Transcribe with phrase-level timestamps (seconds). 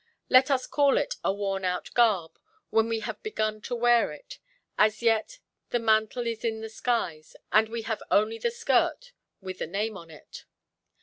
[0.31, 2.39] Let us call it a worn–out garb,
[2.71, 4.39] when we have begun to wear it;
[4.75, 5.37] as yet
[5.69, 9.11] the mantle is in the skies, and we have only the skirt
[9.41, 10.45] with the name on it.